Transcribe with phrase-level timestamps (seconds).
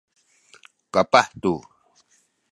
[0.93, 1.55] kapah tu